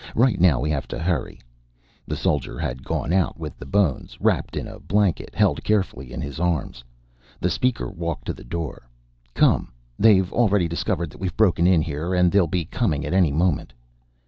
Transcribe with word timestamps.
"Right 0.15 0.41
now 0.41 0.59
we 0.59 0.71
have 0.71 0.87
to 0.87 0.97
hurry!" 0.97 1.39
The 2.07 2.15
soldier 2.15 2.57
had 2.57 2.83
gone 2.83 3.13
out 3.13 3.37
with 3.39 3.55
the 3.59 3.67
bones, 3.67 4.17
wrapped 4.19 4.55
in 4.57 4.67
a 4.67 4.79
blanket 4.79 5.35
held 5.35 5.63
carefully 5.63 6.11
in 6.11 6.21
his 6.21 6.39
arms. 6.39 6.83
The 7.39 7.51
Speaker 7.51 7.87
walked 7.87 8.25
to 8.25 8.33
the 8.33 8.43
door. 8.43 8.89
"Come. 9.35 9.71
They've 9.99 10.33
already 10.33 10.67
discovered 10.67 11.11
that 11.11 11.19
we've 11.19 11.37
broken 11.37 11.67
in 11.67 11.83
here, 11.83 12.15
and 12.15 12.31
they'll 12.31 12.47
be 12.47 12.65
coming 12.65 13.05
at 13.05 13.13
any 13.13 13.31
moment." 13.31 13.73